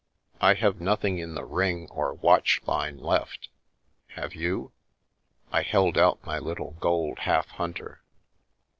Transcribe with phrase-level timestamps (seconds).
[0.41, 3.49] "I have nothing in the ring or watch line left.
[4.15, 4.71] Have you?"
[5.51, 8.01] I held out my little gold half hunter.